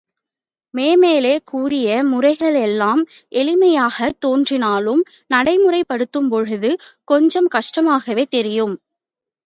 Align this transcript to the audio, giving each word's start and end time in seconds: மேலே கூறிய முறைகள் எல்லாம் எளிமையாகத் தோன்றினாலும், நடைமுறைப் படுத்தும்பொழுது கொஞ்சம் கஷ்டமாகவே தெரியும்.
மேலே 0.99 1.33
கூறிய 1.43 2.03
முறைகள் 2.03 2.57
எல்லாம் 2.61 3.03
எளிமையாகத் 3.35 4.19
தோன்றினாலும், 4.19 5.03
நடைமுறைப் 5.27 5.89
படுத்தும்பொழுது 5.93 6.71
கொஞ்சம் 7.05 7.51
கஷ்டமாகவே 7.51 8.25
தெரியும். 8.29 8.75